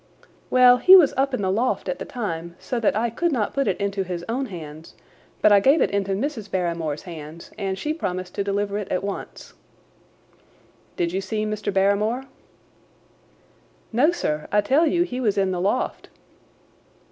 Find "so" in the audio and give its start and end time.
2.57-2.79